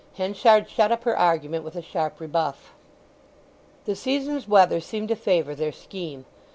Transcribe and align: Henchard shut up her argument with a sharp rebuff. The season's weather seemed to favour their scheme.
Henchard 0.15 0.67
shut 0.67 0.91
up 0.91 1.03
her 1.03 1.15
argument 1.15 1.63
with 1.63 1.75
a 1.75 1.81
sharp 1.83 2.19
rebuff. 2.19 2.73
The 3.85 3.95
season's 3.95 4.47
weather 4.47 4.79
seemed 4.81 5.09
to 5.09 5.15
favour 5.15 5.53
their 5.53 5.71
scheme. 5.71 6.25